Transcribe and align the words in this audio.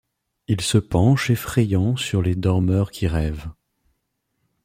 Il 0.47 0.61
se 0.61 0.79
penche 0.79 1.29
effrayant 1.29 1.95
sur 1.95 2.23
les 2.23 2.33
dormeurs 2.33 2.89
qui 2.89 3.05
rêvent; 3.05 3.51